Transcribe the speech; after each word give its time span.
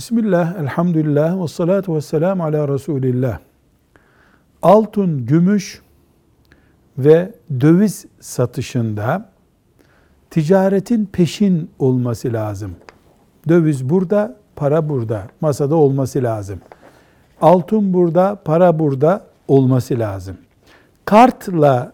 Bismillah, 0.00 0.58
elhamdülillah 0.58 1.42
ve 1.42 1.48
salatu 1.48 1.96
ve 1.96 2.00
selamu 2.00 2.44
ala 2.44 2.68
Resulillah. 2.68 3.38
Altın, 4.62 5.26
gümüş 5.26 5.82
ve 6.98 7.34
döviz 7.60 8.06
satışında 8.20 9.30
ticaretin 10.30 11.06
peşin 11.06 11.70
olması 11.78 12.32
lazım. 12.32 12.76
Döviz 13.48 13.88
burada, 13.88 14.36
para 14.56 14.88
burada, 14.88 15.26
masada 15.40 15.76
olması 15.76 16.22
lazım. 16.22 16.60
Altın 17.40 17.92
burada, 17.92 18.34
para 18.44 18.78
burada 18.78 19.26
olması 19.48 19.98
lazım. 19.98 20.36
Kartla 21.04 21.92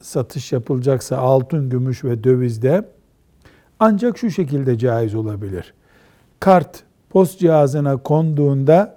satış 0.00 0.52
yapılacaksa 0.52 1.16
altın, 1.16 1.70
gümüş 1.70 2.04
ve 2.04 2.24
dövizde 2.24 2.88
ancak 3.78 4.18
şu 4.18 4.30
şekilde 4.30 4.78
caiz 4.78 5.14
olabilir. 5.14 5.74
Kart 6.40 6.85
post 7.10 7.38
cihazına 7.38 7.96
konduğunda 7.96 8.96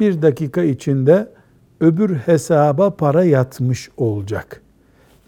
bir 0.00 0.22
dakika 0.22 0.62
içinde 0.62 1.28
öbür 1.80 2.14
hesaba 2.14 2.90
para 2.90 3.24
yatmış 3.24 3.90
olacak. 3.96 4.62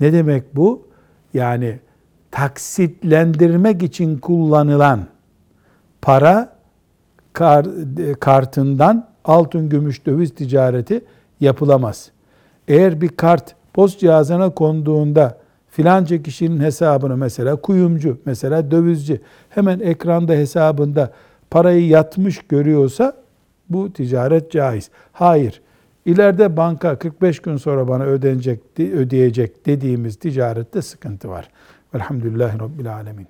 Ne 0.01 0.13
demek 0.13 0.57
bu? 0.57 0.87
Yani 1.35 1.79
taksitlendirmek 2.31 3.83
için 3.83 4.19
kullanılan 4.19 5.07
para 6.03 6.53
kartından 8.21 9.09
altın, 9.25 9.69
gümüş, 9.69 10.07
döviz 10.07 10.35
ticareti 10.35 11.05
yapılamaz. 11.41 12.11
Eğer 12.69 13.01
bir 13.01 13.09
kart 13.09 13.55
post 13.73 14.01
cihazına 14.01 14.51
konduğunda 14.51 15.39
filanca 15.71 16.23
kişinin 16.23 16.61
hesabını 16.61 17.17
mesela 17.17 17.57
kuyumcu, 17.57 18.19
mesela 18.25 18.71
dövizci 18.71 19.21
hemen 19.49 19.81
ekranda 19.81 20.33
hesabında 20.33 21.13
parayı 21.55 21.87
yatmış 21.89 22.39
görüyorsa 22.49 23.17
bu 23.69 23.93
ticaret 23.93 24.51
caiz. 24.51 24.91
Hayır. 25.13 25.63
İleride 26.05 26.57
banka 26.57 26.99
45 26.99 27.43
gün 27.43 27.57
sonra 27.57 27.89
bana 27.89 28.05
ödenecek, 28.05 28.61
ödeyecek 28.79 29.67
dediğimiz 29.67 30.17
ticarette 30.17 30.83
sıkıntı 30.83 31.29
var. 31.29 31.51
Velhamdülillahi 31.95 32.59
Rabbil 32.59 32.95
Alemin. 32.95 33.27